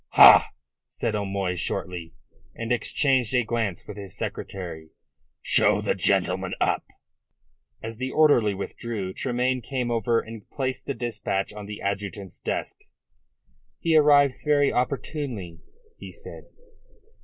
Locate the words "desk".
12.41-12.79